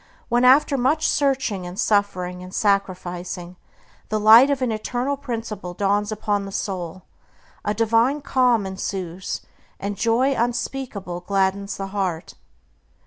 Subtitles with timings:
[0.29, 3.55] When, after much searching, and suffering, and sacrificing,
[4.09, 7.03] the light of an eternal principle dawns upon the soul,
[7.63, 9.41] a divine calm ensues
[9.79, 12.33] and joy unspeakable gladdens the heart.